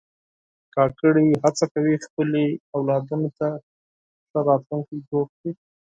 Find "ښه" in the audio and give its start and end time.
4.31-4.39